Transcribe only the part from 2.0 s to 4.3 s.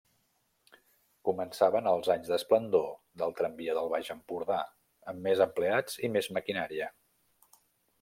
anys d'esplendor del Tramvia del Baix